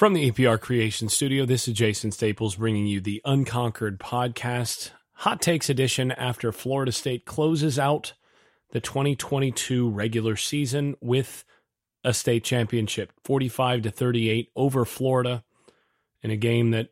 [0.00, 5.42] From the EPR Creation Studio, this is Jason Staples bringing you the Unconquered Podcast, Hot
[5.42, 8.14] Takes Edition after Florida State closes out
[8.70, 11.44] the 2022 regular season with
[12.02, 15.44] a state championship, 45 to 38 over Florida
[16.22, 16.88] in a game that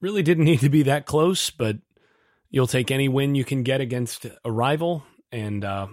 [0.00, 1.76] really didn't need to be that close, but
[2.50, 5.04] you'll take any win you can get against a rival.
[5.30, 5.86] And uh,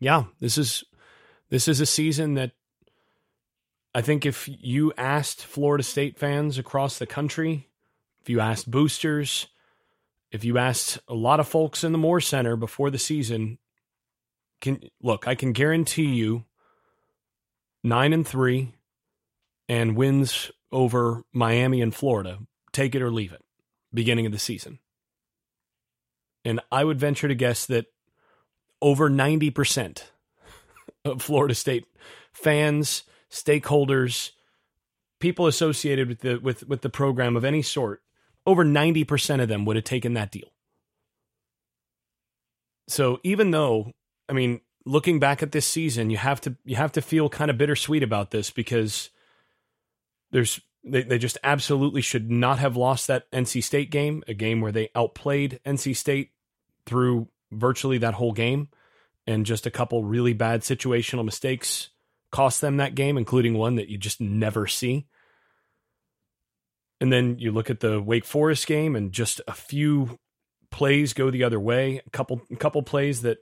[0.00, 0.84] yeah, this is
[1.48, 2.52] this is a season that
[3.94, 7.68] I think if you asked Florida State fans across the country,
[8.22, 9.48] if you asked boosters,
[10.30, 13.58] if you asked a lot of folks in the Moore Center before the season,
[14.62, 16.44] can look, I can guarantee you
[17.84, 18.72] 9 and 3
[19.68, 22.38] and wins over Miami and Florida,
[22.72, 23.42] take it or leave it,
[23.92, 24.78] beginning of the season.
[26.44, 27.86] And I would venture to guess that
[28.80, 30.02] over 90%
[31.04, 31.86] of Florida State
[32.32, 34.30] fans stakeholders,
[35.18, 38.02] people associated with the with with the program of any sort,
[38.46, 40.52] over 90% of them would have taken that deal.
[42.88, 43.92] So even though,
[44.28, 47.50] I mean, looking back at this season, you have to you have to feel kind
[47.50, 49.10] of bittersweet about this because
[50.30, 54.60] there's they, they just absolutely should not have lost that NC State game, a game
[54.60, 56.30] where they outplayed NC State
[56.84, 58.68] through virtually that whole game
[59.26, 61.90] and just a couple really bad situational mistakes
[62.32, 65.06] cost them that game, including one that you just never see.
[67.00, 70.18] And then you look at the Wake Forest game and just a few
[70.70, 73.38] plays go the other way, a couple a couple plays that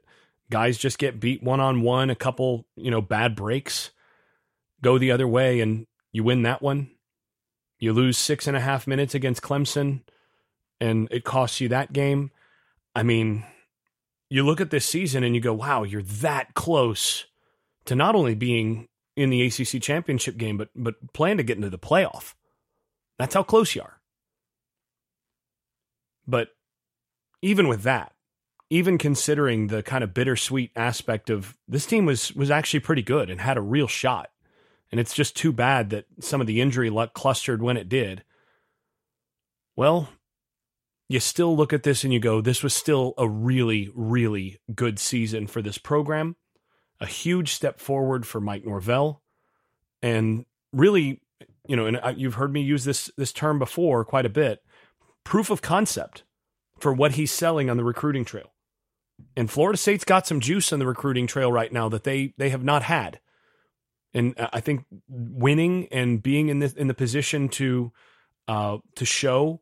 [0.51, 3.93] guys just get beat one on one, a couple, you know, bad breaks
[4.83, 6.91] go the other way and you win that one.
[7.79, 10.03] You lose six and a half minutes against Clemson
[10.81, 12.31] and it costs you that game.
[12.95, 13.45] I mean,
[14.29, 17.27] you look at this season and you go, wow, you're that close
[17.87, 21.71] to not only being in the ACC championship game, but but plan to get into
[21.71, 22.35] the playoff.
[23.19, 24.01] That's how close you are.
[26.27, 26.49] But
[27.43, 28.13] even with that,
[28.71, 33.29] even considering the kind of bittersweet aspect of this team was was actually pretty good
[33.29, 34.31] and had a real shot.
[34.91, 38.25] And it's just too bad that some of the injury luck clustered when it did.
[39.77, 40.09] Well,
[41.09, 44.99] you still look at this and you go, this was still a really, really good
[44.99, 46.37] season for this program
[47.01, 49.23] a huge step forward for Mike Norvell,
[50.03, 51.23] and really,
[51.67, 54.63] you know, and you've heard me use this this term before quite a bit.
[55.25, 56.25] Proof of concept
[56.79, 58.53] for what he's selling on the recruiting trail.
[59.37, 62.51] And Florida State's got some juice on the recruiting trail right now that they they
[62.51, 63.21] have not had.
[64.13, 67.93] And I think winning and being in the in the position to
[68.49, 69.61] uh, to show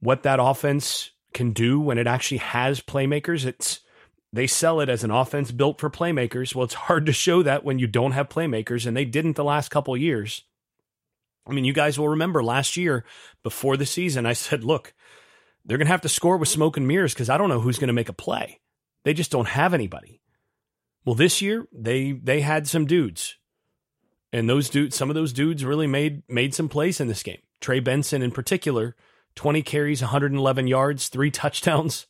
[0.00, 3.80] what that offense can do when it actually has playmakers, it's
[4.34, 6.54] they sell it as an offense built for playmakers.
[6.54, 9.44] Well, it's hard to show that when you don't have playmakers, and they didn't the
[9.44, 10.42] last couple years.
[11.46, 13.04] I mean, you guys will remember last year
[13.42, 14.92] before the season, I said, look,
[15.64, 17.78] they're going to have to score with smoke and mirrors because I don't know who's
[17.78, 18.60] going to make a play.
[19.04, 20.20] They just don't have anybody.
[21.04, 23.36] Well, this year they they had some dudes,
[24.32, 27.42] and those dudes, some of those dudes really made made some plays in this game.
[27.60, 28.96] Trey Benson, in particular,
[29.34, 32.06] twenty carries, one hundred and eleven yards, three touchdowns.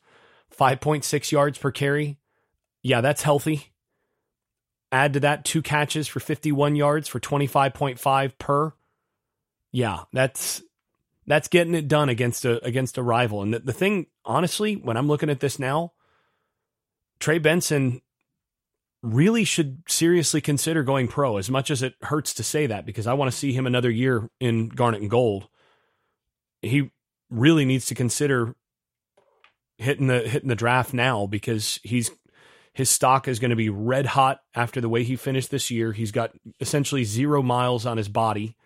[0.56, 2.18] 5.6 yards per carry.
[2.82, 3.72] Yeah, that's healthy.
[4.92, 8.72] Add to that two catches for 51 yards for 25.5 per.
[9.72, 10.62] Yeah, that's
[11.26, 13.42] that's getting it done against a against a rival.
[13.42, 15.92] And the, the thing, honestly, when I'm looking at this now,
[17.18, 18.02] Trey Benson
[19.02, 23.06] really should seriously consider going pro as much as it hurts to say that because
[23.06, 25.48] I want to see him another year in garnet and gold.
[26.62, 26.90] He
[27.30, 28.54] really needs to consider
[29.78, 32.10] hitting the hitting the draft now because he's
[32.74, 35.92] his stock is going to be red hot after the way he finished this year.
[35.92, 38.56] He's got essentially zero miles on his body.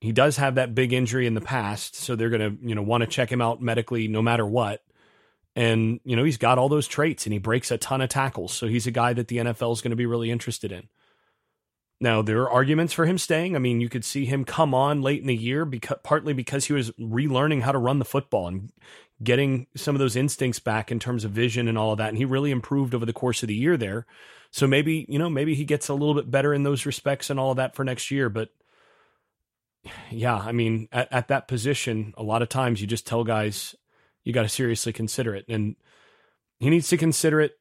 [0.00, 2.82] He does have that big injury in the past, so they're going to, you know,
[2.82, 4.82] want to check him out medically no matter what.
[5.54, 8.52] And, you know, he's got all those traits and he breaks a ton of tackles.
[8.52, 10.88] So he's a guy that the NFL is going to be really interested in.
[12.00, 13.54] Now, there are arguments for him staying.
[13.54, 16.64] I mean, you could see him come on late in the year because partly because
[16.64, 18.72] he was relearning how to run the football and
[19.22, 22.08] getting some of those instincts back in terms of vision and all of that.
[22.08, 24.06] And he really improved over the course of the year there.
[24.50, 27.38] So maybe, you know, maybe he gets a little bit better in those respects and
[27.40, 28.28] all of that for next year.
[28.28, 28.50] But
[30.10, 33.74] yeah, I mean, at, at that position, a lot of times you just tell guys
[34.24, 35.46] you got to seriously consider it.
[35.48, 35.76] And
[36.58, 37.52] he needs to consider it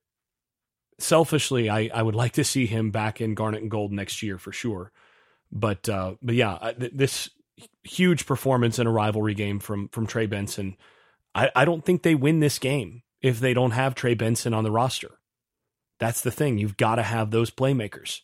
[0.99, 1.69] selfishly.
[1.69, 4.51] I, I would like to see him back in Garnet and Gold next year for
[4.51, 4.91] sure.
[5.51, 7.29] But, uh, but yeah, this
[7.83, 10.77] huge performance in a rivalry game from, from Trey Benson
[11.33, 14.63] I, I don't think they win this game if they don't have Trey Benson on
[14.63, 15.19] the roster.
[15.99, 16.57] That's the thing.
[16.57, 18.21] You've got to have those playmakers.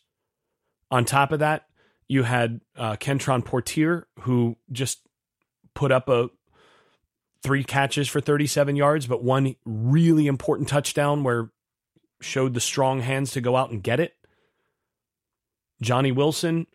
[0.90, 1.66] On top of that,
[2.08, 5.00] You had uh, Kentron Poitier, who just
[5.74, 6.30] put up a
[7.42, 11.50] three catches for 37 yards, but one really important touchdown where
[12.20, 14.14] showed the strong hands to go out and get it.
[15.80, 16.66] Johnny Wilson,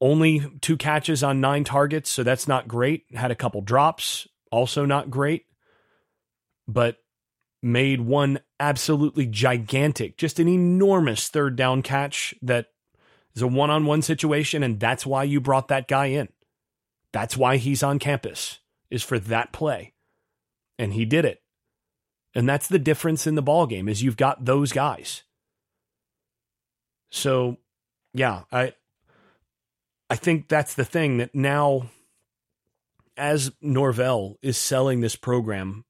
[0.00, 3.04] only two catches on nine targets, so that's not great.
[3.14, 5.46] Had a couple drops, also not great,
[6.66, 6.98] but
[7.62, 12.66] made one absolutely gigantic, just an enormous third down catch that
[13.34, 16.28] is a one on one situation, and that's why you brought that guy in.
[17.12, 18.60] That's why he's on campus,
[18.90, 19.94] is for that play.
[20.78, 21.42] And he did it.
[22.34, 25.22] And that's the difference in the ball game is you've got those guys.
[27.10, 27.56] So,
[28.12, 28.74] yeah, I
[30.10, 31.88] I think that's the thing that now
[33.16, 35.84] as Norvell is selling this program,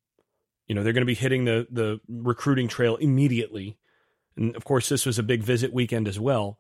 [0.66, 3.78] you know, they're going to be hitting the the recruiting trail immediately.
[4.36, 6.58] And of course, this was a big visit weekend as well.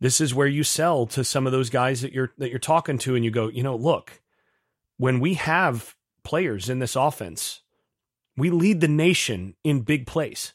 [0.00, 2.98] This is where you sell to some of those guys that you're that you're talking
[2.98, 4.20] to and you go, you know, look,
[4.98, 5.94] when we have
[6.24, 7.62] players in this offense,
[8.36, 10.52] we lead the nation in big plays.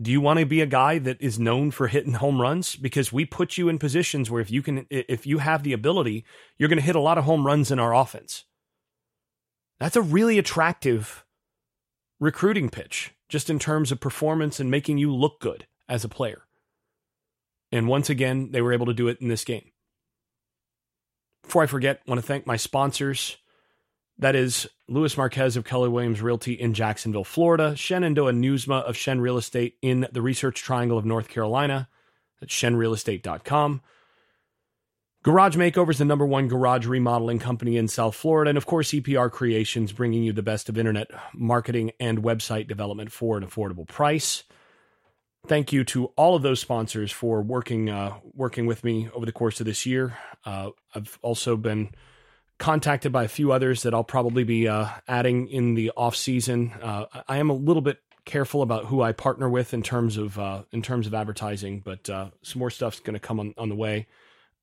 [0.00, 2.76] Do you want to be a guy that is known for hitting home runs?
[2.76, 6.24] Because we put you in positions where if you can, if you have the ability,
[6.56, 8.44] you're going to hit a lot of home runs in our offense.
[9.80, 11.24] That's a really attractive
[12.20, 16.42] recruiting pitch, just in terms of performance and making you look good as a player.
[17.72, 19.72] And once again, they were able to do it in this game.
[21.42, 23.36] Before I forget, I want to thank my sponsors.
[24.20, 29.20] That is Louis Marquez of Keller Williams Realty in Jacksonville, Florida, Shenandoah Newsma of Shen
[29.20, 31.88] Real Estate in the Research Triangle of North Carolina.
[32.40, 33.80] That's shenrealestate.com.
[35.22, 38.48] Garage Makeover is the number one garage remodeling company in South Florida.
[38.48, 43.12] And of course, EPR Creations bringing you the best of internet marketing and website development
[43.12, 44.44] for an affordable price.
[45.46, 49.32] Thank you to all of those sponsors for working uh, working with me over the
[49.32, 50.16] course of this year.
[50.44, 51.90] Uh, I've also been
[52.58, 56.72] contacted by a few others that I'll probably be uh, adding in the off season.
[56.82, 60.38] Uh, I am a little bit careful about who I partner with in terms of
[60.38, 63.68] uh, in terms of advertising, but uh, some more stuff's going to come on, on
[63.68, 64.06] the way.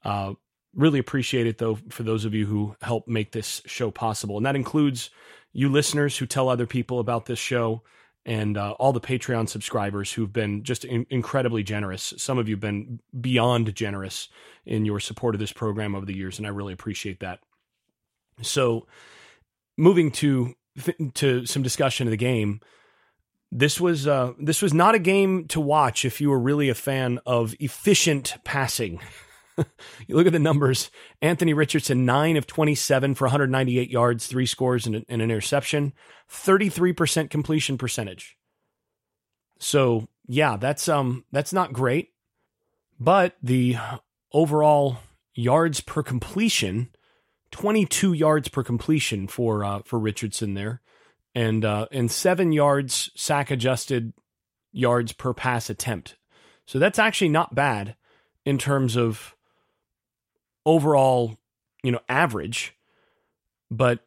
[0.04, 0.34] Uh,
[0.76, 4.46] really appreciate it though for those of you who help make this show possible, and
[4.46, 5.10] that includes
[5.54, 7.82] you listeners who tell other people about this show.
[8.28, 12.12] And uh, all the Patreon subscribers who've been just in- incredibly generous.
[12.18, 14.30] Some of you have been beyond generous
[14.66, 17.42] in your support of this program over the years, and I really appreciate that.
[18.42, 18.88] So,
[19.78, 20.56] moving to
[21.16, 22.60] to some discussion of the game,
[23.52, 26.76] this was uh, this was not a game to watch if you were really a
[26.76, 29.00] fan of efficient passing.
[29.58, 30.92] you look at the numbers:
[31.22, 35.94] Anthony Richardson, nine of twenty-seven for 198 yards, three scores, and, and an interception,
[36.28, 38.38] thirty-three percent completion percentage.
[39.60, 42.10] So, yeah, that's um that's not great,
[43.00, 43.78] but the
[44.34, 44.98] overall
[45.34, 46.90] yards per completion
[47.52, 50.82] 22 yards per completion for uh, for Richardson there,
[51.34, 54.14] and uh, and seven yards sack adjusted
[54.72, 56.18] yards per pass attempt.
[56.66, 57.96] So that's actually not bad
[58.46, 59.36] in terms of
[60.66, 61.38] overall,
[61.84, 62.76] you know, average,
[63.70, 64.00] but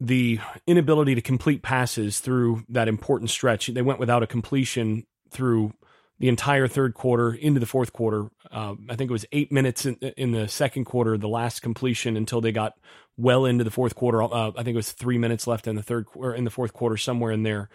[0.00, 5.72] the inability to complete passes through that important stretch, they went without a completion through
[6.22, 8.30] the entire third quarter into the fourth quarter.
[8.48, 12.16] Uh, I think it was eight minutes in, in, the second quarter, the last completion
[12.16, 12.74] until they got
[13.16, 14.22] well into the fourth quarter.
[14.22, 16.72] Uh, I think it was three minutes left in the third or in the fourth
[16.74, 17.70] quarter, somewhere in there,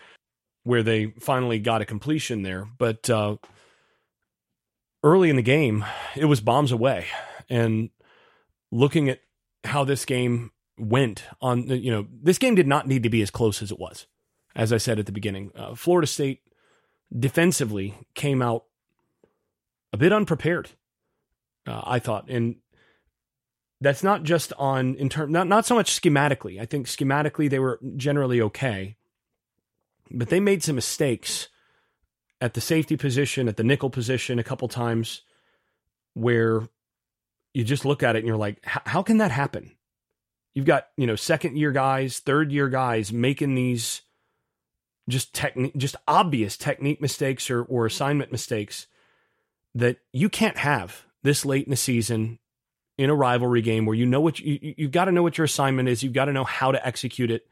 [0.63, 2.65] where they finally got a completion there.
[2.77, 3.35] But uh,
[5.03, 5.83] early in the game,
[6.15, 7.07] it was bombs away,
[7.49, 7.89] and
[8.71, 9.19] looking at
[9.65, 13.29] how this game went on, you know, this game did not need to be as
[13.29, 14.07] close as it was.
[14.55, 16.43] As I said at the beginning, uh, Florida State
[17.17, 18.65] defensively came out
[19.93, 20.71] a bit unprepared.
[21.65, 22.55] Uh, I thought, and
[23.81, 26.59] that's not just on in term not not so much schematically.
[26.59, 28.95] I think schematically they were generally okay,
[30.11, 31.49] but they made some mistakes
[32.39, 35.21] at the safety position, at the nickel position, a couple times,
[36.13, 36.67] where
[37.53, 39.75] you just look at it and you're like, how can that happen?
[40.53, 44.01] You've got you know second year guys, third year guys making these
[45.09, 48.87] just technique, just obvious technique mistakes or, or assignment mistakes
[49.75, 52.39] that you can't have this late in the season
[52.97, 55.45] in a rivalry game where you know what you, you've got to know what your
[55.45, 56.03] assignment is.
[56.03, 57.47] You've got to know how to execute it.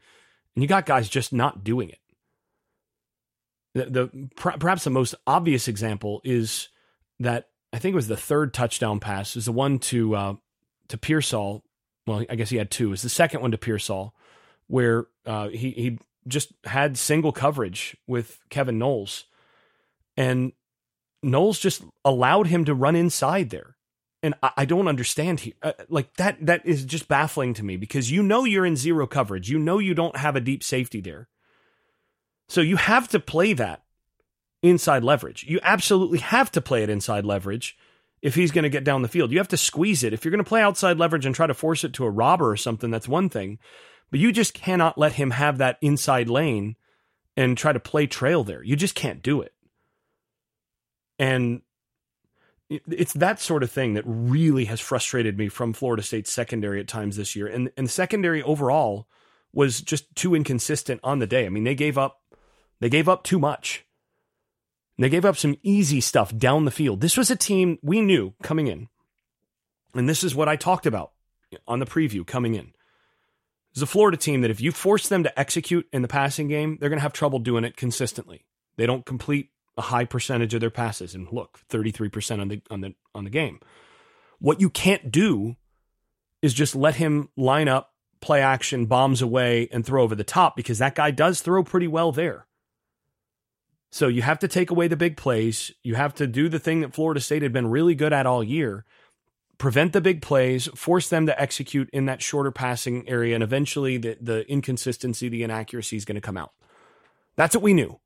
[0.54, 1.98] And you got guys just not doing it.
[3.74, 6.68] The, the perhaps the most obvious example is
[7.20, 10.34] that I think it was the third touchdown pass is the one to uh,
[10.88, 11.62] to Pearsall.
[12.06, 12.92] Well, I guess he had two.
[12.92, 14.14] Is the second one to Pearsall,
[14.66, 19.24] where uh, he he just had single coverage with Kevin Knowles.
[20.16, 20.52] And
[21.22, 23.76] Knowles just allowed him to run inside there.
[24.22, 25.52] And I, don't understand here.
[25.62, 29.06] Uh, like that, that is just baffling to me because you know you're in zero
[29.06, 29.48] coverage.
[29.48, 31.28] You know you don't have a deep safety there.
[32.48, 33.82] So you have to play that
[34.62, 35.44] inside leverage.
[35.44, 37.76] You absolutely have to play it inside leverage
[38.22, 39.30] if he's going to get down the field.
[39.30, 40.12] You have to squeeze it.
[40.12, 42.50] If you're going to play outside leverage and try to force it to a robber
[42.50, 43.58] or something, that's one thing.
[44.10, 46.76] But you just cannot let him have that inside lane
[47.36, 48.62] and try to play trail there.
[48.62, 49.52] You just can't do it.
[51.18, 51.62] And
[52.68, 56.88] it's that sort of thing that really has frustrated me from Florida State's secondary at
[56.88, 57.46] times this year.
[57.46, 59.06] And and secondary overall
[59.52, 61.46] was just too inconsistent on the day.
[61.46, 62.20] I mean, they gave up
[62.80, 63.84] they gave up too much.
[64.98, 67.00] They gave up some easy stuff down the field.
[67.00, 68.88] This was a team we knew coming in.
[69.94, 71.12] And this is what I talked about
[71.68, 72.72] on the preview coming in.
[73.76, 76.78] It's a Florida team that if you force them to execute in the passing game,
[76.80, 78.46] they're going to have trouble doing it consistently.
[78.78, 82.80] They don't complete a high percentage of their passes and look, 33% on the on
[82.80, 83.60] the on the game.
[84.38, 85.56] What you can't do
[86.40, 87.92] is just let him line up,
[88.22, 91.86] play action, bombs away and throw over the top because that guy does throw pretty
[91.86, 92.46] well there.
[93.90, 95.70] So you have to take away the big plays.
[95.82, 98.42] You have to do the thing that Florida State had been really good at all
[98.42, 98.86] year
[99.58, 103.96] prevent the big plays, force them to execute in that shorter passing area, and eventually
[103.96, 106.52] the, the inconsistency, the inaccuracy is going to come out.
[107.36, 108.00] That's what we knew.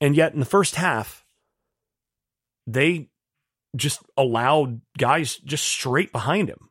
[0.00, 1.24] And yet in the first half,
[2.66, 3.08] they
[3.76, 6.70] just allowed guys just straight behind him.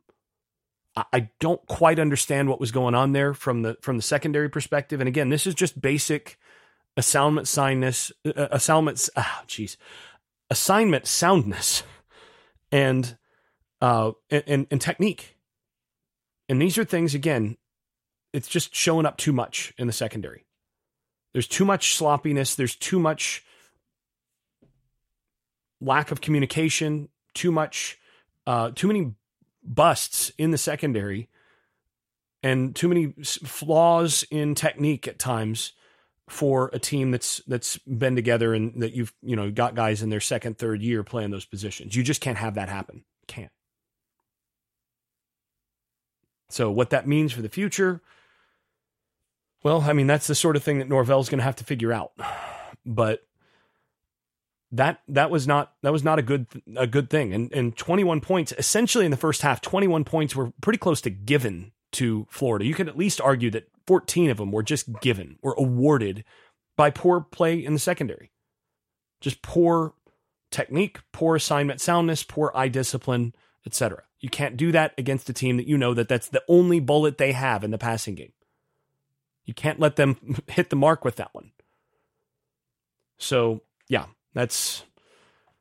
[0.96, 5.00] I don't quite understand what was going on there from the from the secondary perspective.
[5.00, 6.38] And again, this is just basic
[6.96, 9.76] assignment soundness, uh, assignment, ah, jeez,
[10.50, 11.82] assignment soundness,
[12.70, 13.16] and
[13.84, 15.36] uh, and, and technique.
[16.48, 17.58] And these are things again.
[18.32, 20.46] It's just showing up too much in the secondary.
[21.34, 22.54] There's too much sloppiness.
[22.54, 23.44] There's too much
[25.82, 27.10] lack of communication.
[27.34, 27.98] Too much,
[28.46, 29.12] uh, too many
[29.62, 31.28] busts in the secondary,
[32.42, 35.72] and too many flaws in technique at times
[36.28, 40.10] for a team that's that's been together and that you've you know got guys in
[40.10, 41.94] their second third year playing those positions.
[41.94, 43.04] You just can't have that happen.
[43.26, 43.50] Can't.
[46.54, 48.00] So what that means for the future,
[49.64, 51.92] well, I mean that's the sort of thing that Norvell's going to have to figure
[51.92, 52.12] out.
[52.86, 53.26] But
[54.70, 56.46] that that was not that was not a good
[56.76, 57.34] a good thing.
[57.34, 61.10] And and 21 points essentially in the first half, 21 points were pretty close to
[61.10, 62.64] given to Florida.
[62.64, 66.24] You could at least argue that 14 of them were just given or awarded
[66.76, 68.30] by poor play in the secondary.
[69.20, 69.94] Just poor
[70.52, 73.34] technique, poor assignment soundness, poor eye discipline,
[73.66, 74.04] etc.
[74.24, 77.18] You can't do that against a team that you know that that's the only bullet
[77.18, 78.32] they have in the passing game.
[79.44, 81.50] You can't let them hit the mark with that one.
[83.18, 84.82] So, yeah, that's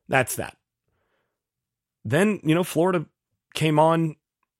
[0.07, 0.55] that's that.
[2.05, 3.05] Then, you know, Florida
[3.53, 4.15] came on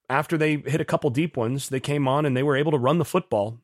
[0.10, 2.78] after they hit a couple deep ones, they came on and they were able to
[2.78, 3.58] run the football.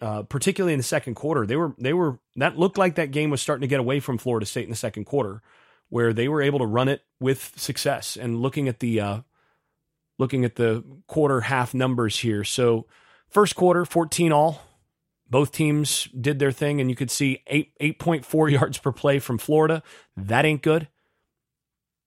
[0.00, 3.28] Uh, particularly in the second quarter, they were they were that looked like that game
[3.28, 5.42] was starting to get away from Florida State in the second quarter,
[5.88, 8.16] where they were able to run it with success.
[8.16, 9.20] And looking at the uh,
[10.18, 12.86] looking at the quarter half numbers here, so
[13.28, 14.62] first quarter fourteen all,
[15.28, 18.92] both teams did their thing, and you could see eight eight point four yards per
[18.92, 19.82] play from Florida.
[20.16, 20.88] That ain't good.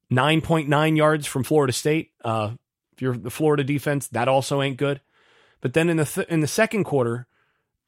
[0.10, 2.12] Nine point nine yards from Florida State.
[2.24, 2.52] Uh,
[2.94, 5.02] if you're the Florida defense, that also ain't good.
[5.62, 7.28] But then in the th- in the second quarter,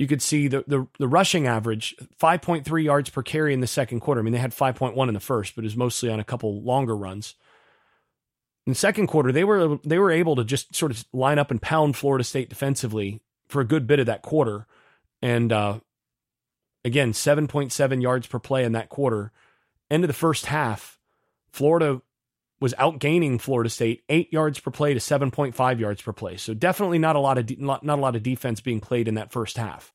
[0.02, 4.00] you could see the, the the rushing average 5.3 yards per carry in the second
[4.00, 4.20] quarter.
[4.20, 6.60] I mean, they had 5.1 in the first, but it was mostly on a couple
[6.64, 7.36] longer runs.
[8.66, 11.52] In the second quarter, they were they were able to just sort of line up
[11.52, 14.66] and pound Florida State defensively for a good bit of that quarter,
[15.22, 15.80] and uh,
[16.84, 19.32] again, 7.7 yards per play in that quarter.
[19.92, 20.98] End of the first half,
[21.52, 22.02] Florida
[22.62, 26.38] was outgaining Florida State eight yards per play to 7.5 yards per play.
[26.38, 29.10] So definitely not a lot of de- not, not a lot of defense being played
[29.10, 29.92] in that first half.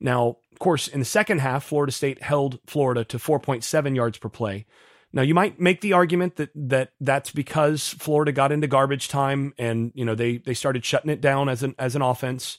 [0.00, 4.28] Now, of course, in the second half, Florida State held Florida to 4.7 yards per
[4.28, 4.66] play.
[5.12, 9.54] Now, you might make the argument that that that's because Florida got into garbage time
[9.56, 12.58] and you know they they started shutting it down as an as an offense,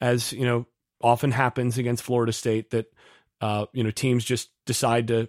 [0.00, 0.66] as you know
[1.02, 2.90] often happens against Florida State that
[3.42, 5.28] uh, you know teams just decide to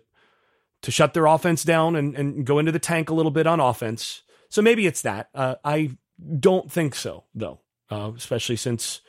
[0.81, 3.59] to shut their offense down and, and go into the tank a little bit on
[3.59, 4.23] offense.
[4.49, 5.29] So maybe it's that.
[5.33, 5.91] Uh, I
[6.39, 7.59] don't think so, though,
[7.89, 9.01] uh, especially since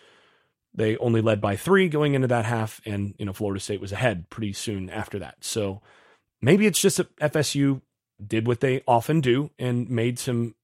[0.75, 3.93] they only led by three going into that half, and you know Florida State was
[3.93, 5.37] ahead pretty soon after that.
[5.41, 5.83] So
[6.41, 7.83] maybe it's just that FSU
[8.25, 10.55] did what they often do and made some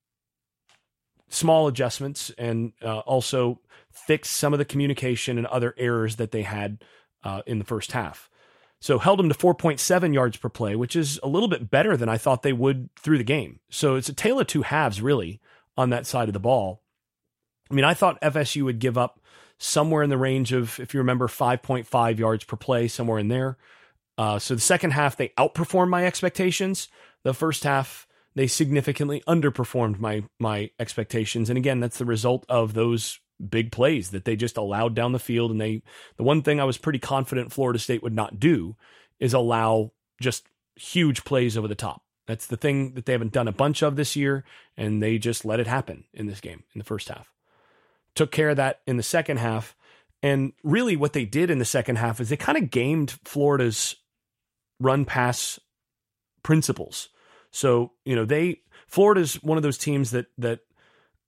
[1.28, 3.60] small adjustments and uh, also
[3.90, 6.82] fixed some of the communication and other errors that they had
[7.22, 8.27] uh, in the first half.
[8.80, 12.08] So held them to 4.7 yards per play, which is a little bit better than
[12.08, 13.58] I thought they would through the game.
[13.70, 15.40] So it's a tale of two halves, really,
[15.76, 16.82] on that side of the ball.
[17.70, 19.20] I mean, I thought FSU would give up
[19.58, 23.58] somewhere in the range of, if you remember, 5.5 yards per play, somewhere in there.
[24.16, 26.88] Uh, so the second half, they outperformed my expectations.
[27.24, 31.50] The first half, they significantly underperformed my my expectations.
[31.50, 35.18] And again, that's the result of those big plays that they just allowed down the
[35.18, 35.50] field.
[35.50, 35.82] And they,
[36.16, 38.76] the one thing I was pretty confident Florida State would not do
[39.18, 42.02] is allow just huge plays over the top.
[42.26, 44.44] That's the thing that they haven't done a bunch of this year,
[44.76, 47.32] and they just let it happen in this game in the first half.
[48.14, 49.74] Took care of that in the second half.
[50.22, 53.96] And really, what they did in the second half is they kind of gamed Florida's
[54.78, 55.58] run pass
[56.42, 57.08] principles.
[57.50, 60.60] So, you know, they Florida's one of those teams that that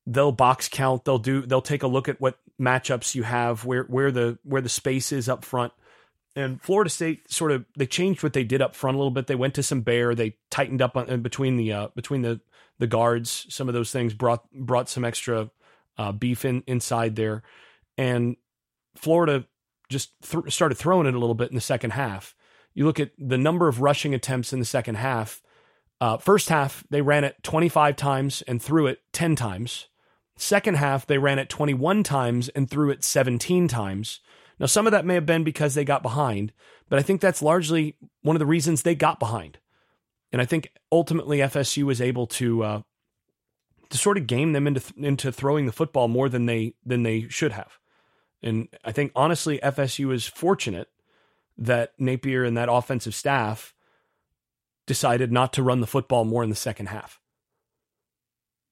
[0.07, 3.85] they'll box count, they'll do they'll take a look at what matchups you have, where
[3.85, 5.73] where the where the space is up front.
[6.37, 9.27] And Florida State sort of they changed what they did up front a little bit.
[9.27, 12.41] They went to some bear, they tightened up on, between the uh, between the
[12.79, 13.47] the guards.
[13.49, 15.51] Some of those things brought brought some extra
[15.99, 17.43] uh, beef in inside there,
[17.99, 18.37] and
[18.97, 19.47] Florida
[19.89, 22.35] just th- started throwing it a little bit in the second half.
[22.75, 25.43] You look at the number of rushing attempts in the second half.
[26.01, 29.89] Uh, first half, they ran it 25 times and threw it 10 times.
[30.37, 34.21] Second half, they ran it 21 times and threw it 17 times.
[34.59, 36.53] Now, some of that may have been because they got behind,
[36.89, 39.59] but I think that's largely one of the reasons they got behind.
[40.33, 42.83] And I think ultimately FSU was able to uh,
[43.91, 47.29] to sort of game them into into throwing the football more than they than they
[47.29, 47.79] should have.
[48.43, 50.89] And I think honestly, FSU is fortunate
[51.59, 53.75] that Napier and that offensive staff
[54.91, 57.21] decided not to run the football more in the second half.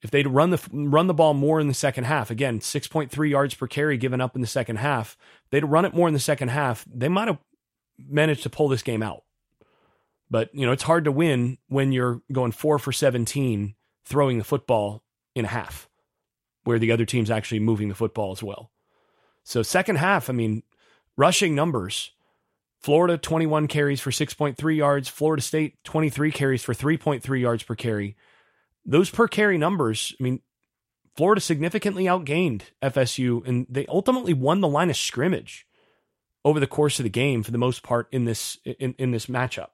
[0.02, 3.54] If they'd run the run the ball more in the second half, again, 6.3 yards
[3.54, 5.16] per carry given up in the second half,
[5.50, 7.38] they'd run it more in the second half, they might have
[8.04, 9.22] managed to pull this game out.
[10.28, 14.44] But, you know, it's hard to win when you're going 4 for 17 throwing the
[14.44, 15.04] football
[15.36, 15.88] in a half
[16.64, 18.72] where the other team's actually moving the football as well.
[19.44, 20.64] So second half, I mean,
[21.16, 22.10] rushing numbers,
[22.80, 28.16] Florida 21 carries for 6.3 yards, Florida State 23 carries for 3.3 yards per carry.
[28.84, 30.40] Those per carry numbers, I mean,
[31.16, 35.66] Florida significantly outgained FSU and they ultimately won the line of scrimmage
[36.44, 39.26] over the course of the game for the most part in this in, in this
[39.26, 39.70] matchup.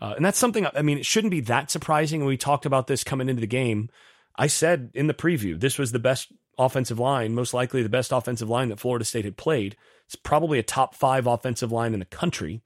[0.00, 2.20] Uh, and that's something I mean, it shouldn't be that surprising.
[2.20, 3.90] When we talked about this coming into the game.
[4.38, 8.12] I said in the preview, this was the best offensive line, most likely the best
[8.12, 9.76] offensive line that Florida State had played.
[10.06, 12.62] It's probably a top five offensive line in the country,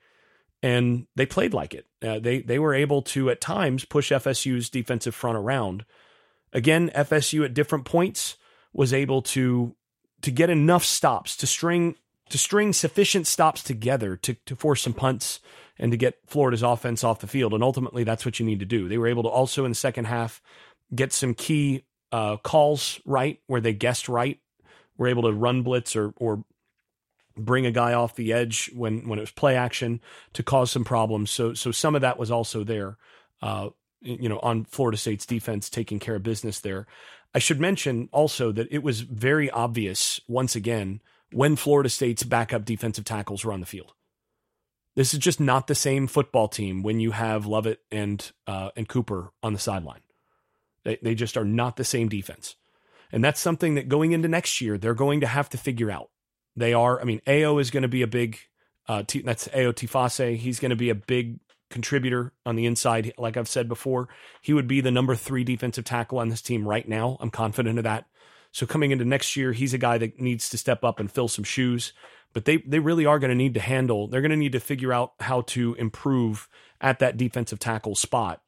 [0.62, 1.87] and they played like it.
[2.03, 5.85] Uh, they they were able to at times push FSU's defensive front around.
[6.53, 8.37] Again, FSU at different points
[8.72, 9.74] was able to
[10.22, 11.96] to get enough stops to string
[12.29, 15.40] to string sufficient stops together to to force some punts
[15.79, 17.55] and to get Florida's offense off the field.
[17.55, 18.87] And ultimately, that's what you need to do.
[18.88, 20.42] They were able to also in the second half
[20.94, 24.38] get some key uh, calls right where they guessed right.
[24.98, 26.44] Were able to run blitz or or
[27.44, 30.00] bring a guy off the edge when when it was play action
[30.33, 31.31] to cause some problems.
[31.31, 32.96] So so some of that was also there.
[33.42, 33.70] Uh,
[34.03, 36.87] you know, on Florida State's defense taking care of business there.
[37.35, 41.00] I should mention also that it was very obvious once again
[41.33, 43.92] when Florida State's backup defensive tackles were on the field.
[44.96, 48.88] This is just not the same football team when you have Lovett and uh, and
[48.88, 50.00] Cooper on the sideline.
[50.85, 52.57] They, they just are not the same defense.
[53.12, 56.11] And that's something that going into next year, they're going to have to figure out.
[56.56, 58.38] They are, I mean, Ao is going to be a big,
[58.88, 60.36] uh, t- that's Ayo Tifase.
[60.36, 61.38] He's going to be a big
[61.70, 63.12] contributor on the inside.
[63.16, 64.08] Like I've said before,
[64.42, 67.16] he would be the number three defensive tackle on this team right now.
[67.20, 68.06] I'm confident of that.
[68.52, 71.28] So coming into next year, he's a guy that needs to step up and fill
[71.28, 71.92] some shoes.
[72.32, 74.06] But they they really are going to need to handle.
[74.06, 76.48] They're going to need to figure out how to improve
[76.80, 78.40] at that defensive tackle spot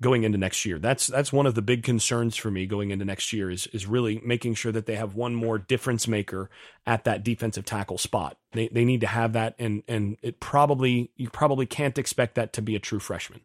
[0.00, 0.78] going into next year.
[0.78, 3.86] That's that's one of the big concerns for me going into next year is is
[3.86, 6.50] really making sure that they have one more difference maker
[6.86, 8.36] at that defensive tackle spot.
[8.52, 12.52] They they need to have that and and it probably you probably can't expect that
[12.54, 13.40] to be a true freshman.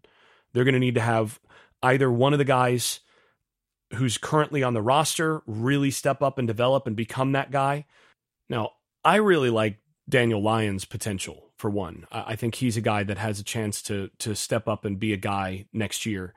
[0.54, 1.40] They're going to need to have
[1.82, 3.00] either one of the guys
[3.94, 7.86] who's currently on the roster really step up and develop and become that guy.
[8.50, 8.72] Now,
[9.04, 12.08] I really like Daniel Lyons' potential for one.
[12.12, 15.14] I think he's a guy that has a chance to to step up and be
[15.14, 16.34] a guy next year.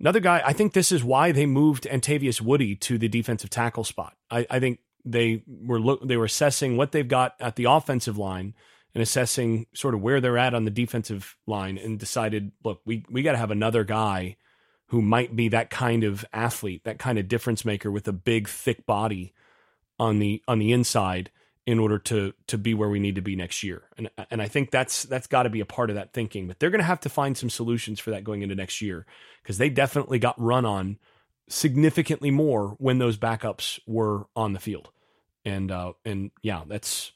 [0.00, 3.84] Another guy, I think this is why they moved Antavius Woody to the defensive tackle
[3.84, 4.14] spot.
[4.28, 8.18] I, I think they were look they were assessing what they've got at the offensive
[8.18, 8.54] line
[8.92, 13.04] and assessing sort of where they're at on the defensive line and decided, look, we
[13.08, 14.36] we got to have another guy
[14.88, 18.48] who might be that kind of athlete, that kind of difference maker with a big
[18.48, 19.32] thick body
[19.98, 21.30] on the on the inside
[21.66, 23.82] in order to to be where we need to be next year.
[23.98, 26.46] And and I think that's that's got to be a part of that thinking.
[26.46, 29.04] But they're going to have to find some solutions for that going into next year
[29.42, 30.98] because they definitely got run on
[31.48, 34.90] significantly more when those backups were on the field.
[35.44, 37.12] And uh and yeah, that's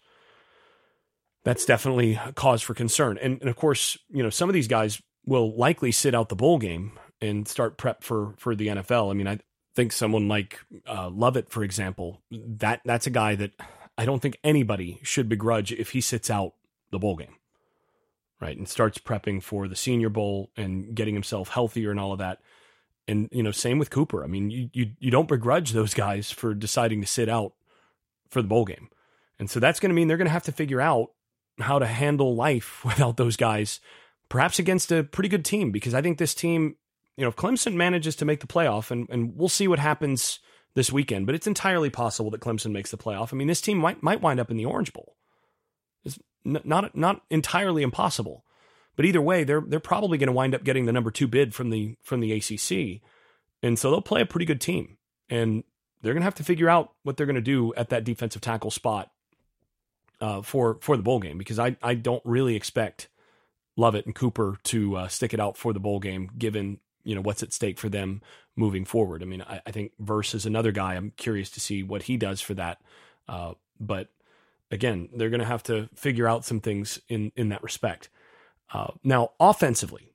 [1.44, 3.18] that's definitely cause for concern.
[3.22, 6.36] And and of course, you know, some of these guys will likely sit out the
[6.36, 9.10] bowl game and start prep for for the NFL.
[9.10, 9.38] I mean, I
[9.74, 13.52] think someone like uh, Lovett, for example, that that's a guy that
[14.00, 16.54] I don't think anybody should begrudge if he sits out
[16.90, 17.34] the bowl game,
[18.40, 22.18] right, and starts prepping for the Senior Bowl and getting himself healthier and all of
[22.18, 22.38] that.
[23.06, 24.24] And you know, same with Cooper.
[24.24, 27.52] I mean, you you you don't begrudge those guys for deciding to sit out
[28.30, 28.88] for the bowl game,
[29.38, 31.10] and so that's going to mean they're going to have to figure out
[31.58, 33.80] how to handle life without those guys,
[34.30, 35.72] perhaps against a pretty good team.
[35.72, 36.76] Because I think this team,
[37.18, 40.40] you know, if Clemson manages to make the playoff, and and we'll see what happens
[40.74, 43.32] this weekend, but it's entirely possible that Clemson makes the playoff.
[43.32, 45.16] I mean, this team might might wind up in the Orange Bowl.
[46.04, 48.44] It's not not entirely impossible,
[48.96, 51.54] but either way, they're they're probably going to wind up getting the number two bid
[51.54, 53.02] from the from the ACC,
[53.62, 54.96] and so they'll play a pretty good team,
[55.28, 55.64] and
[56.02, 58.40] they're going to have to figure out what they're going to do at that defensive
[58.40, 59.10] tackle spot
[60.20, 63.08] uh, for for the bowl game because I I don't really expect
[63.76, 67.22] Lovett and Cooper to uh, stick it out for the bowl game given you know
[67.22, 68.22] what's at stake for them
[68.60, 69.22] moving forward.
[69.22, 70.94] I mean, I, I think Verse is another guy.
[70.94, 72.78] I'm curious to see what he does for that.
[73.26, 74.08] Uh, but
[74.70, 78.10] again, they're going to have to figure out some things in in that respect.
[78.72, 80.12] Uh, now, offensively,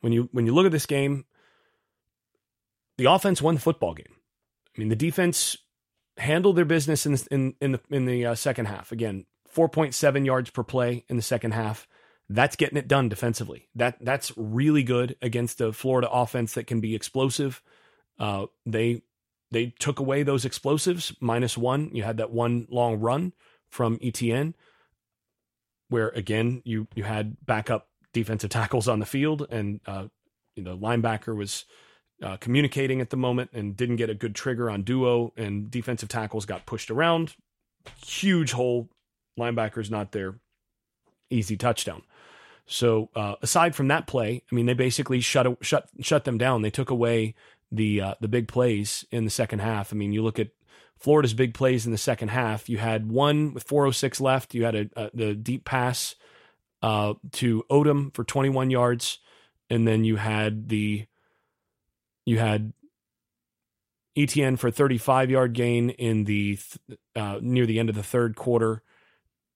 [0.00, 1.24] when you when you look at this game,
[2.98, 4.16] the offense won the football game.
[4.76, 5.56] I mean, the defense
[6.18, 8.90] handled their business in the, in in the in the uh, second half.
[8.90, 11.86] Again, 4.7 yards per play in the second half
[12.28, 13.68] that's getting it done defensively.
[13.74, 17.62] That that's really good against a Florida offense that can be explosive.
[18.18, 19.02] Uh, they
[19.50, 21.90] they took away those explosives minus one.
[21.92, 23.32] You had that one long run
[23.70, 24.54] from ETN,
[25.88, 30.06] where again you you had backup defensive tackles on the field, and uh,
[30.56, 31.64] you know linebacker was
[32.22, 36.08] uh, communicating at the moment and didn't get a good trigger on duo, and defensive
[36.08, 37.34] tackles got pushed around.
[38.06, 38.88] Huge hole.
[39.38, 40.36] Linebackers not there.
[41.30, 42.02] Easy touchdown.
[42.66, 46.62] So uh, aside from that play, I mean, they basically shut shut shut them down.
[46.62, 47.34] They took away
[47.70, 49.92] the uh, the big plays in the second half.
[49.92, 50.50] I mean, you look at
[50.98, 52.68] Florida's big plays in the second half.
[52.68, 54.54] You had one with 4:06 left.
[54.54, 56.14] You had a, a the deep pass
[56.82, 59.18] uh, to Odom for 21 yards,
[59.68, 61.06] and then you had the
[62.24, 62.72] you had
[64.16, 66.58] ETN for a 35 yard gain in the
[67.16, 68.82] uh, near the end of the third quarter.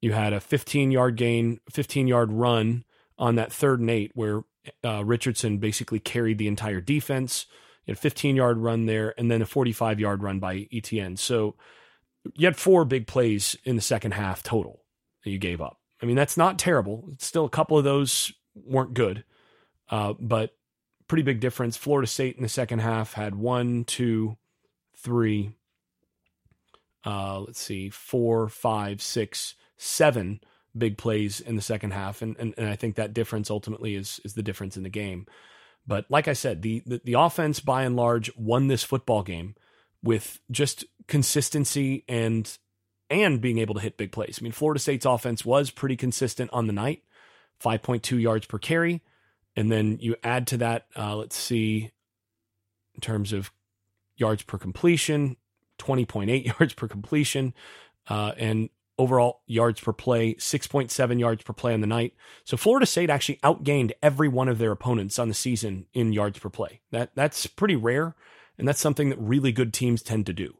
[0.00, 2.84] You had a 15 yard gain, 15 yard run
[3.18, 4.42] on that third and eight where
[4.84, 7.46] uh, Richardson basically carried the entire defense.
[7.88, 11.18] A 15 yard run there and then a 45 yard run by ETN.
[11.18, 11.54] So
[12.34, 14.82] you had four big plays in the second half total
[15.24, 15.78] that you gave up.
[16.02, 17.08] I mean, that's not terrible.
[17.18, 19.24] Still, a couple of those weren't good,
[19.88, 20.54] uh, but
[21.08, 21.76] pretty big difference.
[21.76, 24.36] Florida State in the second half had one, two,
[24.96, 25.52] three,
[27.04, 30.40] uh, let's see, four, five, six, seven
[30.78, 34.20] big plays in the second half, and, and and I think that difference ultimately is
[34.24, 35.26] is the difference in the game.
[35.86, 39.54] But like I said, the, the the offense by and large won this football game
[40.02, 42.58] with just consistency and
[43.10, 44.38] and being able to hit big plays.
[44.40, 47.02] I mean, Florida State's offense was pretty consistent on the night,
[47.62, 49.02] 5.2 yards per carry.
[49.54, 51.92] And then you add to that, uh, let's see,
[52.94, 53.50] in terms of
[54.16, 55.36] yards per completion,
[55.78, 57.54] 20.8 yards per completion.
[58.08, 62.14] Uh, and overall yards per play, 6.7 yards per play on the night.
[62.44, 66.38] So Florida State actually outgained every one of their opponents on the season in yards
[66.38, 66.80] per play.
[66.90, 68.14] That that's pretty rare,
[68.58, 70.56] and that's something that really good teams tend to do.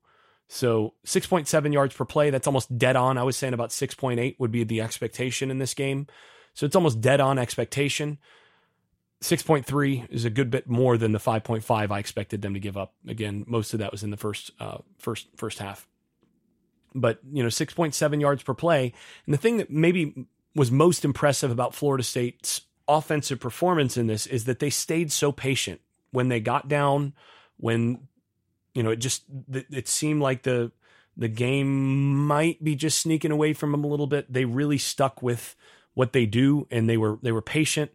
[0.49, 3.19] So 6.7 yards per play, that's almost dead on.
[3.19, 6.07] I was saying about 6.8 would be the expectation in this game.
[6.55, 8.19] So it's almost dead on expectation.
[9.23, 12.95] 6.3 is a good bit more than the 5.5 I expected them to give up.
[13.09, 15.89] Again, most of that was in the first uh, first first half
[17.01, 18.93] but you know, 6.7 yards per play.
[19.27, 24.27] And the thing that maybe was most impressive about Florida State's offensive performance in this
[24.27, 25.81] is that they stayed so patient
[26.11, 27.13] when they got down,
[27.59, 28.09] when
[28.75, 30.73] you know, it just it seemed like the
[31.17, 34.31] the game might be just sneaking away from them a little bit.
[34.31, 35.57] They really stuck with
[35.95, 37.91] what they do and they were they were patient.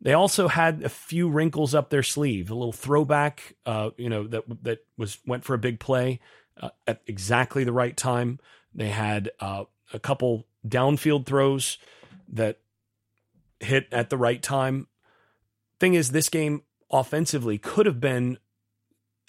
[0.00, 4.26] They also had a few wrinkles up their sleeve, a little throwback, uh, you know,
[4.26, 6.20] that that was went for a big play
[6.60, 8.38] uh, at exactly the right time.
[8.74, 11.78] They had uh, a couple downfield throws
[12.28, 12.58] that
[13.60, 14.88] hit at the right time.
[15.78, 18.38] Thing is, this game offensively could have been,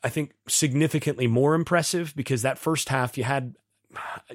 [0.03, 3.55] I think, significantly more impressive because that first half you had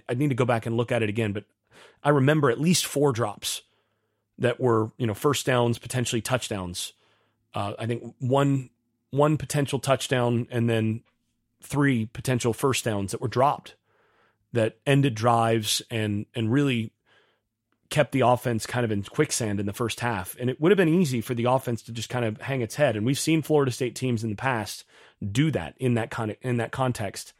[0.09, 1.45] I need to go back and look at it again, but
[2.03, 3.63] I remember at least four drops
[4.39, 6.93] that were you know first downs, potentially touchdowns.
[7.55, 8.71] Uh, I think one
[9.11, 11.03] one potential touchdown and then
[11.63, 13.75] three potential first downs that were dropped
[14.53, 16.93] that ended drives and and really
[17.91, 20.37] kept the offense kind of in quicksand in the first half.
[20.39, 22.75] And it would have been easy for the offense to just kind of hang its
[22.75, 22.97] head.
[22.97, 24.85] And we've seen Florida State teams in the past
[25.33, 27.33] do that in that kind of in that context.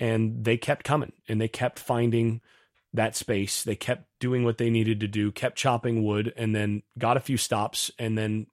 [0.00, 2.40] And they kept coming and they kept finding
[2.92, 3.62] that space.
[3.62, 7.20] They kept doing what they needed to do, kept chopping wood, and then got a
[7.20, 8.46] few stops and then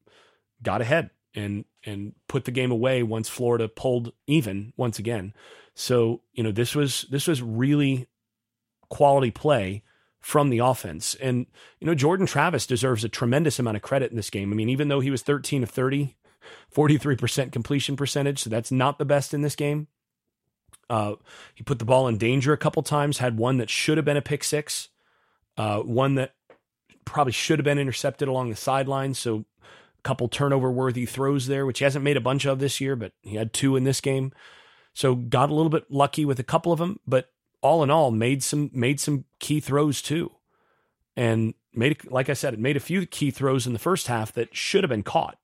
[0.62, 5.34] got ahead and and put the game away once Florida pulled even once again.
[5.76, 8.08] So, you know, this was this was really
[8.89, 9.84] quality play
[10.20, 11.15] from the offense.
[11.15, 11.48] And,
[11.80, 14.52] you know, Jordan Travis deserves a tremendous amount of credit in this game.
[14.52, 16.15] I mean, even though he was 13 of 30,
[16.76, 19.88] 43% completion percentage, so that's not the best in this game.
[20.89, 21.15] Uh,
[21.56, 24.17] he put the ball in danger a couple times, had one that should have been
[24.17, 24.89] a pick six,
[25.58, 26.36] uh, one that
[27.06, 29.13] probably should have been intercepted along the sideline.
[29.13, 29.46] So
[30.04, 33.14] couple turnover worthy throws there, which he hasn't made a bunch of this year, but
[33.22, 34.32] he had two in this game.
[34.94, 38.12] So got a little bit lucky with a couple of them, but all in all,
[38.12, 40.32] made some made some key throws too,
[41.16, 44.32] and made like I said, it made a few key throws in the first half
[44.34, 45.38] that should have been caught,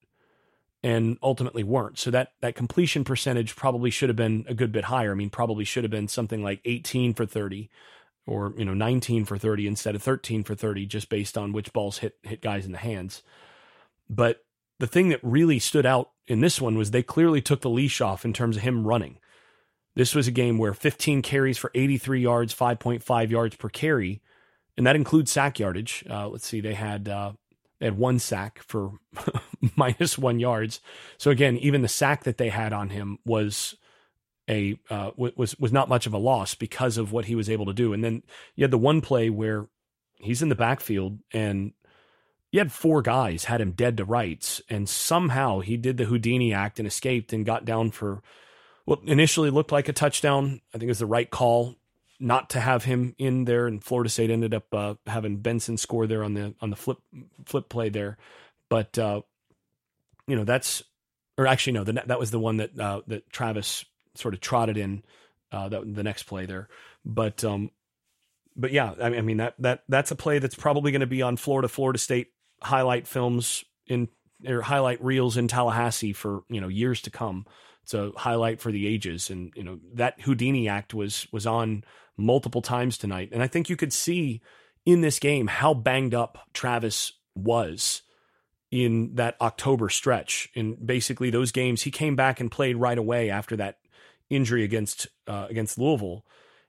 [0.84, 2.00] and ultimately weren't.
[2.00, 5.12] So that that completion percentage probably should have been a good bit higher.
[5.12, 7.70] I mean, probably should have been something like 18 for 30,
[8.26, 11.72] or you know 19 for 30 instead of 13 for 30, just based on which
[11.72, 13.22] balls hit hit guys in the hands.
[14.10, 14.44] But
[14.80, 18.02] the thing that really stood out in this one was they clearly took the leash
[18.02, 19.18] off in terms of him running.
[19.96, 24.22] This was a game where 15 carries for 83 yards, 5.5 yards per carry,
[24.78, 26.04] and that includes sack yardage.
[26.08, 27.34] Uh, let's see, they had uh,
[27.80, 28.92] they had one sack for
[29.76, 30.82] minus one yards.
[31.18, 33.76] So again, even the sack that they had on him was
[34.48, 37.66] a uh, was was not much of a loss because of what he was able
[37.66, 37.92] to do.
[37.92, 38.24] And then
[38.56, 39.68] you had the one play where
[40.20, 41.74] he's in the backfield and
[42.52, 46.54] you had four guys had him dead to rights, and somehow he did the Houdini
[46.54, 48.22] act and escaped and got down for
[48.86, 50.62] what initially looked like a touchdown.
[50.74, 51.76] I think it was the right call
[52.20, 56.08] not to have him in there, and Florida State ended up uh, having Benson score
[56.08, 57.00] there on the on the flip
[57.46, 58.18] flip play there.
[58.70, 59.22] But uh,
[60.26, 60.84] you know that's,
[61.38, 63.84] or actually no, the, that was the one that uh, that Travis
[64.16, 65.04] sort of trotted in
[65.52, 66.70] uh, the next play there.
[67.06, 67.72] But um,
[68.56, 71.08] but yeah, I mean, I mean that that that's a play that's probably going to
[71.08, 72.32] be on Florida Florida State
[72.62, 74.08] highlight films in
[74.48, 77.46] or highlight reels in Tallahassee for you know years to come
[77.88, 79.30] it's a highlight for the ages.
[79.30, 81.86] And you know that Houdini act was was on
[82.18, 84.42] multiple times tonight, and I think you could see
[84.86, 88.02] in this game how banged up Travis was
[88.72, 90.50] in that October stretch.
[90.54, 93.78] In basically those games, he came back and played right away after that
[94.30, 96.26] injury against uh, against Louisville,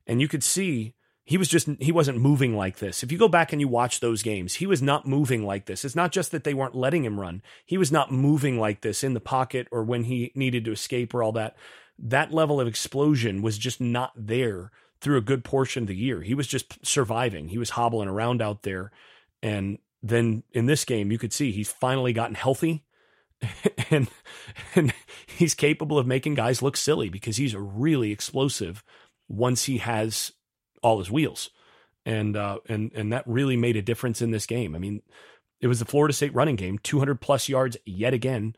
[0.06, 0.94] and you could see
[1.28, 3.02] he was just he wasn't moving like this.
[3.02, 5.84] If you go back and you watch those games, he was not moving like this.
[5.84, 7.42] It's not just that they weren't letting him run.
[7.66, 11.12] He was not moving like this in the pocket or when he needed to escape
[11.12, 11.54] or all that.
[11.98, 14.70] That level of explosion was just not there
[15.02, 16.22] through a good portion of the year.
[16.22, 17.48] He was just surviving.
[17.48, 18.90] He was hobbling around out there
[19.42, 22.84] and then in this game you could see he's finally gotten healthy
[23.90, 24.08] and
[24.74, 24.94] and
[25.26, 28.82] he's capable of making guys look silly because he's really explosive
[29.28, 30.32] once he has
[30.82, 31.50] all his wheels,
[32.04, 34.74] and uh, and and that really made a difference in this game.
[34.74, 35.02] I mean,
[35.60, 38.54] it was the Florida State running game, 200 plus yards yet again,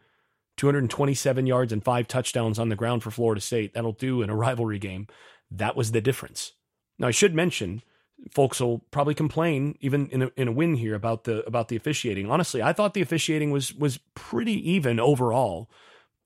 [0.57, 3.75] 227 yards and five touchdowns on the ground for Florida State.
[3.75, 5.07] That'll do in a rivalry game.
[5.51, 6.53] That was the difference.
[6.99, 7.83] Now I should mention,
[8.31, 11.77] folks will probably complain even in a, in a win here about the about the
[11.77, 12.31] officiating.
[12.31, 15.71] Honestly, I thought the officiating was was pretty even overall.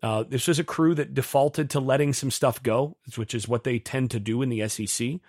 [0.03, 3.65] Uh, this was a crew that defaulted to letting some stuff go, which is what
[3.65, 5.21] they tend to do in the SEC.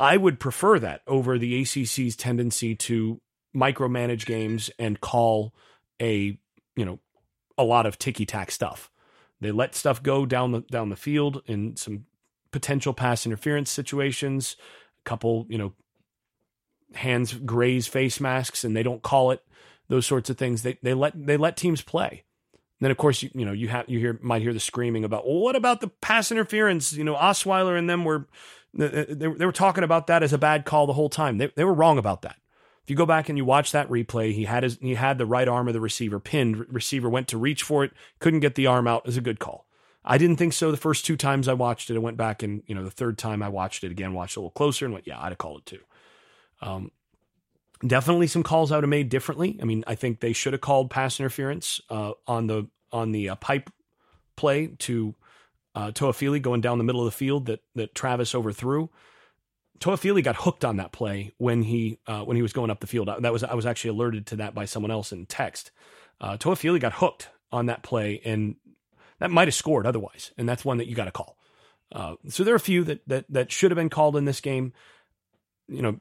[0.00, 3.20] I would prefer that over the ACC's tendency to
[3.54, 5.54] micromanage games and call
[6.00, 6.38] a
[6.76, 7.00] you know
[7.56, 8.90] a lot of ticky tack stuff.
[9.40, 12.04] They let stuff go down the down the field in some
[12.50, 14.56] potential pass interference situations.
[15.00, 15.74] A couple you know
[16.94, 19.42] hands graze face masks and they don't call it
[19.88, 20.62] those sorts of things.
[20.62, 22.24] They they let they let teams play.
[22.52, 25.04] And then of course you you know you have you hear might hear the screaming
[25.04, 26.92] about well what about the pass interference?
[26.92, 28.28] You know Osweiler and them were
[28.86, 31.38] they, they were talking about that as a bad call the whole time.
[31.38, 32.36] They, they were wrong about that.
[32.82, 35.26] If you go back and you watch that replay, he had his he had the
[35.26, 36.72] right arm of the receiver pinned.
[36.72, 39.04] Receiver went to reach for it, couldn't get the arm out.
[39.04, 39.66] Was a good call.
[40.04, 41.96] I didn't think so the first two times I watched it.
[41.96, 44.40] I went back and you know the third time I watched it again, watched a
[44.40, 45.80] little closer, and went, yeah, I'd have called it too.
[46.62, 46.90] Um,
[47.86, 49.58] definitely some calls I would have made differently.
[49.60, 53.28] I mean, I think they should have called pass interference uh, on the on the
[53.28, 53.70] uh, pipe
[54.36, 55.14] play to
[55.78, 58.88] uh, going down the middle of the field that that Travis overthrew.
[59.78, 62.88] Toafili got hooked on that play when he uh, when he was going up the
[62.88, 63.08] field.
[63.20, 65.70] That was I was actually alerted to that by someone else in text.
[66.20, 68.56] Uh, got hooked on that play, and
[69.20, 71.36] that might have scored otherwise, and that's one that you got to call.
[71.92, 74.40] Uh, so there are a few that that that should have been called in this
[74.40, 74.72] game.
[75.68, 75.98] You know,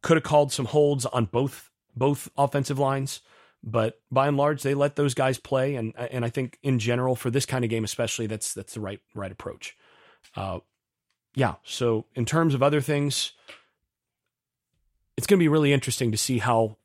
[0.00, 3.20] could have called some holds on both both offensive lines,
[3.62, 7.16] but by and large, they let those guys play, and and I think in general
[7.16, 9.76] for this kind of game, especially, that's that's the right right approach.
[10.36, 10.60] Uh,
[11.34, 11.54] yeah.
[11.64, 13.32] So in terms of other things,
[15.16, 16.76] it's going to be really interesting to see how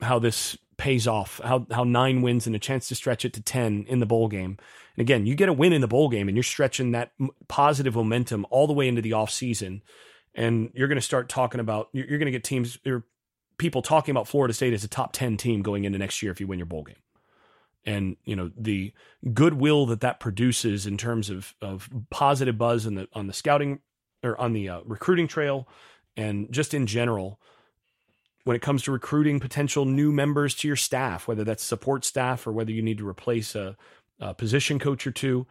[0.00, 1.40] how this pays off.
[1.42, 4.28] How how nine wins and a chance to stretch it to ten in the bowl
[4.28, 4.56] game.
[4.96, 7.12] And again, you get a win in the bowl game, and you're stretching that
[7.48, 9.82] positive momentum all the way into the off season,
[10.34, 11.88] and you're going to start talking about.
[11.92, 12.78] You're, going to get teams
[13.58, 16.40] people talking about Florida State as a top ten team going into next year if
[16.40, 16.96] you win your bowl game.
[17.84, 18.92] And you know the
[19.32, 23.80] goodwill that that produces in terms of of positive buzz on the on the scouting
[24.22, 25.68] or on the uh, recruiting trail
[26.16, 27.40] and just in general
[28.44, 32.46] when it comes to recruiting potential new members to your staff whether that's support staff
[32.46, 33.76] or whether you need to replace a,
[34.18, 35.46] a position coach or two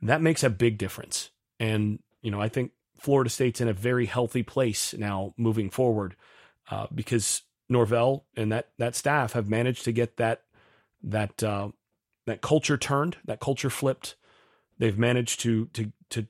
[0.00, 1.30] that makes a big difference.
[1.58, 6.16] And you know i think florida state's in a very healthy place now moving forward
[6.70, 10.42] uh, because norvell and that that staff have managed to get that
[11.02, 11.68] that uh,
[12.26, 14.16] that culture turned, that culture flipped.
[14.78, 16.26] They've managed to to to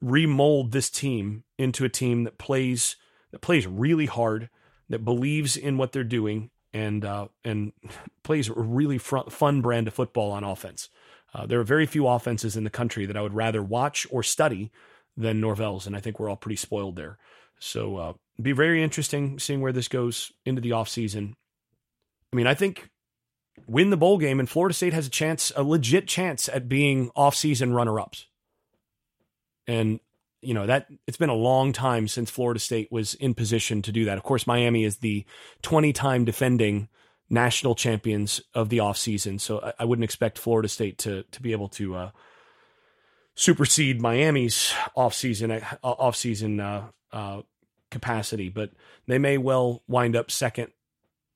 [0.00, 2.96] remold this team into a team that plays
[3.32, 4.48] that plays really hard,
[4.88, 7.72] that believes in what they're doing, and uh, and
[8.22, 10.88] plays a really fun brand of football on offense.
[11.34, 14.22] Uh, there are very few offenses in the country that I would rather watch or
[14.22, 14.70] study
[15.16, 17.18] than Norvell's, and I think we're all pretty spoiled there.
[17.58, 21.34] So, uh, be very interesting seeing where this goes into the offseason.
[22.32, 22.90] I mean, I think
[23.66, 27.10] win the bowl game, and Florida State has a chance, a legit chance at being
[27.16, 28.26] off-season runner-ups.
[29.66, 30.00] And
[30.40, 33.92] you know that it's been a long time since Florida State was in position to
[33.92, 34.16] do that.
[34.16, 35.24] Of course, Miami is the
[35.62, 36.88] 20-time defending
[37.28, 41.52] national champions of the offseason, so I, I wouldn't expect Florida State to to be
[41.52, 42.10] able to uh,
[43.34, 47.42] supersede Miami's offseason uh, offseason uh, uh,
[47.90, 48.70] capacity, but
[49.06, 50.72] they may well wind up second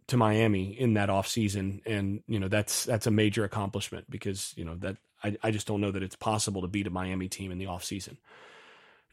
[0.08, 1.80] to Miami in that offseason.
[1.86, 5.66] And, you know, that's that's a major accomplishment because, you know, that I, I just
[5.66, 8.16] don't know that it's possible to beat a Miami team in the offseason.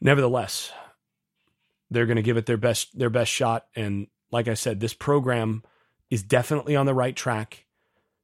[0.00, 0.72] Nevertheless,
[1.90, 3.66] they're going to give it their best their best shot.
[3.74, 5.62] And like I said, this program
[6.10, 7.66] is definitely on the right track.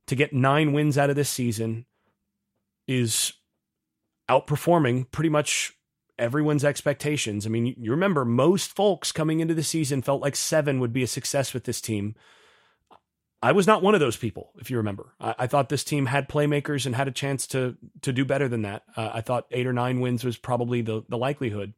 [0.06, 1.84] To get nine wins out of this season
[2.86, 3.32] is
[4.28, 5.75] outperforming pretty much
[6.18, 7.46] everyone's expectations.
[7.46, 11.02] I mean, you remember most folks coming into the season felt like seven would be
[11.02, 12.14] a success with this team.
[13.42, 15.14] I was not one of those people, if you remember.
[15.20, 18.48] I, I, thought this team had playmakers and had a chance to to do better
[18.48, 18.84] than that.
[18.96, 21.74] Uh, I thought eight or nine wins was probably the the likelihood,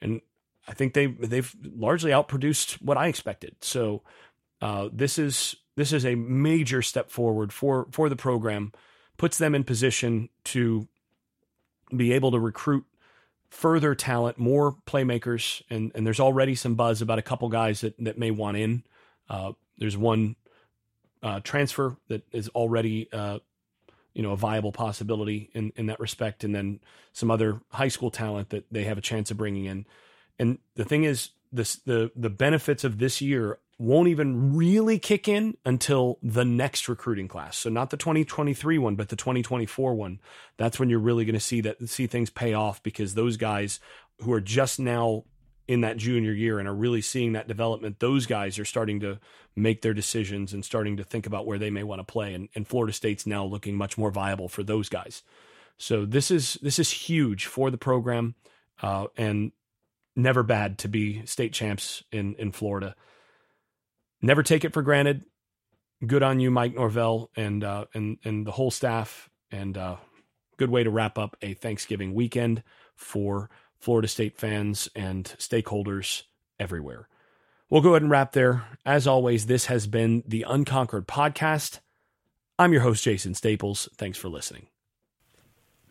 [0.00, 0.20] and
[0.68, 3.56] I think they they've largely outproduced what I expected.
[3.60, 4.02] So
[4.62, 8.72] uh, this is this is a major step forward for for the program,
[9.16, 10.88] puts them in position to
[11.94, 12.84] be able to recruit
[13.50, 17.94] further talent, more playmakers, and and there's already some buzz about a couple guys that
[17.98, 18.82] that may want in.
[19.28, 20.36] Uh, there's one
[21.22, 23.38] uh, transfer that is already uh,
[24.12, 26.80] you know a viable possibility in in that respect, and then
[27.12, 29.86] some other high school talent that they have a chance of bringing in.
[30.38, 35.26] And the thing is, this the the benefits of this year won't even really kick
[35.26, 37.56] in until the next recruiting class.
[37.56, 40.20] So not the 2023 one, but the 2024 one.
[40.56, 43.80] That's when you're really going to see that see things pay off because those guys
[44.20, 45.24] who are just now
[45.66, 49.18] in that junior year and are really seeing that development, those guys are starting to
[49.56, 52.34] make their decisions and starting to think about where they may want to play.
[52.34, 55.22] And, and Florida State's now looking much more viable for those guys.
[55.78, 58.36] So this is this is huge for the program,
[58.80, 59.52] uh, and
[60.14, 62.94] never bad to be state champs in in Florida.
[64.24, 65.22] Never take it for granted.
[66.04, 69.28] Good on you, Mike Norvell, and uh, and and the whole staff.
[69.50, 69.96] And uh,
[70.56, 72.62] good way to wrap up a Thanksgiving weekend
[72.96, 76.22] for Florida State fans and stakeholders
[76.58, 77.06] everywhere.
[77.68, 78.64] We'll go ahead and wrap there.
[78.86, 81.80] As always, this has been the Unconquered Podcast.
[82.58, 83.88] I'm your host, Jason Staples.
[83.96, 84.68] Thanks for listening.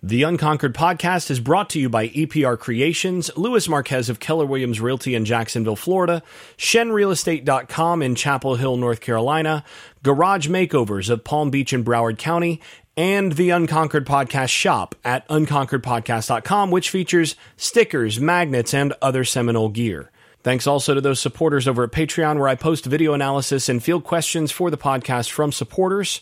[0.06, 4.82] The Unconquered Podcast is brought to you by EPR Creations, Louis Marquez of Keller Williams
[4.82, 6.22] Realty in Jacksonville, Florida,
[6.58, 9.64] ShenRealEstate.com in Chapel Hill, North Carolina,
[10.04, 12.60] Garage Makeovers of Palm Beach and Broward County,
[12.97, 20.12] and the Unconquered Podcast shop at unconqueredpodcast.com, which features stickers, magnets, and other Seminole gear.
[20.43, 24.04] Thanks also to those supporters over at Patreon, where I post video analysis and field
[24.04, 26.20] questions for the podcast from supporters.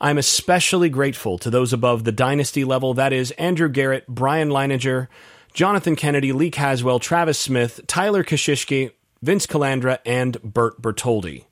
[0.00, 5.08] I'm especially grateful to those above the dynasty level that is, Andrew Garrett, Brian Leininger,
[5.52, 8.92] Jonathan Kennedy, Lee Caswell, Travis Smith, Tyler Kashishki,
[9.22, 11.46] Vince Calandra, and Bert Bertoldi.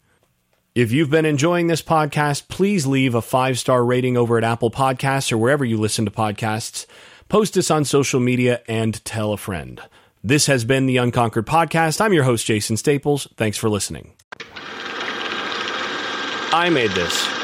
[0.76, 4.70] If you've been enjoying this podcast, please leave a five star rating over at Apple
[4.70, 6.86] Podcasts or wherever you listen to podcasts.
[7.28, 9.80] Post us on social media and tell a friend.
[10.22, 12.00] This has been the Unconquered Podcast.
[12.00, 13.26] I'm your host, Jason Staples.
[13.36, 14.12] Thanks for listening.
[16.52, 17.35] I made this.